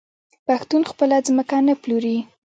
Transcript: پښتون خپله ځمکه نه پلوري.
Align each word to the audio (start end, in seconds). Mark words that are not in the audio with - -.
پښتون 0.47 0.81
خپله 0.91 1.17
ځمکه 1.27 1.57
نه 1.67 1.73
پلوري. 1.81 2.17